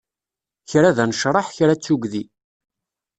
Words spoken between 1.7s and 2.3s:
d tugdi.